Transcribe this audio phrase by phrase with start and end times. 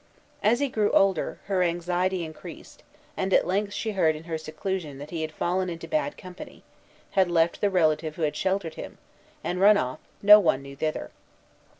[0.41, 2.81] As he grew older, her anxiety increased;
[3.15, 6.63] and at length she heard in her seclusion that he had fallen into bad company,
[7.11, 8.97] had left the relative who had sheltered him,
[9.43, 11.11] and run off, no one knew whither.